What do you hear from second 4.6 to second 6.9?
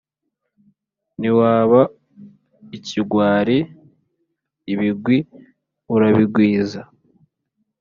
ibigwi urabigwiza